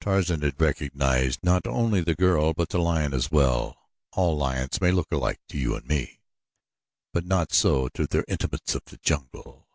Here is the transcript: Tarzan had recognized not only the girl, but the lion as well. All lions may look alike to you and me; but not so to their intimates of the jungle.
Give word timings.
Tarzan 0.00 0.42
had 0.42 0.60
recognized 0.60 1.44
not 1.44 1.68
only 1.68 2.00
the 2.00 2.16
girl, 2.16 2.52
but 2.52 2.70
the 2.70 2.80
lion 2.80 3.14
as 3.14 3.30
well. 3.30 3.78
All 4.10 4.36
lions 4.36 4.80
may 4.80 4.90
look 4.90 5.12
alike 5.12 5.38
to 5.50 5.56
you 5.56 5.76
and 5.76 5.86
me; 5.86 6.18
but 7.12 7.24
not 7.24 7.52
so 7.52 7.86
to 7.90 8.08
their 8.08 8.24
intimates 8.26 8.74
of 8.74 8.84
the 8.86 8.96
jungle. 8.98 9.68